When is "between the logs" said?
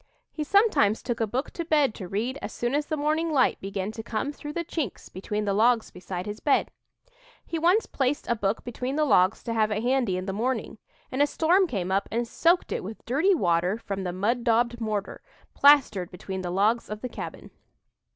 5.13-5.91, 8.63-9.43, 16.09-16.89